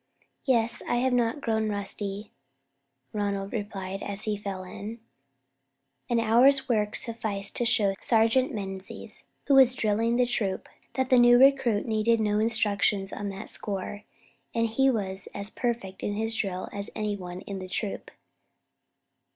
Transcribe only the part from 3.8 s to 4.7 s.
as he fell